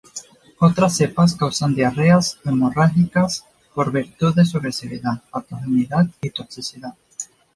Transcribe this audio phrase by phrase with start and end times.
[0.57, 6.95] Otras cepas causan diarreas hemorrágicas por virtud de su agresividad, patogenicidad y toxicidad.